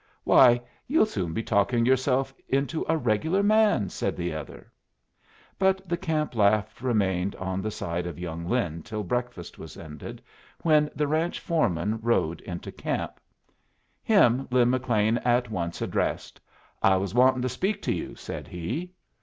"Why, 0.23 0.59
you'll 0.87 1.05
soon 1.05 1.31
be 1.31 1.43
talking 1.43 1.85
yourself 1.85 2.33
into 2.49 2.83
a 2.89 2.97
regular 2.97 3.43
man," 3.43 3.87
said 3.89 4.17
the 4.17 4.33
other. 4.33 4.71
But 5.59 5.87
the 5.87 5.95
camp 5.95 6.33
laugh 6.35 6.81
remained 6.81 7.35
on 7.35 7.61
the 7.61 7.69
side 7.69 8.07
of 8.07 8.17
young 8.17 8.47
Lin 8.49 8.81
till 8.81 9.03
breakfast 9.03 9.59
was 9.59 9.77
ended, 9.77 10.19
when 10.63 10.89
the 10.95 11.05
ranch 11.07 11.39
foreman 11.39 11.99
rode 12.01 12.41
into 12.41 12.71
camp. 12.71 13.19
Him 14.01 14.47
Lin 14.49 14.71
McLean 14.71 15.19
at 15.19 15.51
once 15.51 15.83
addressed. 15.83 16.41
"I 16.81 16.95
was 16.95 17.13
wantin' 17.13 17.43
to 17.43 17.49
speak 17.49 17.79
to 17.83 17.93
you," 17.93 18.15
said 18.15 18.47
he. 18.47 18.93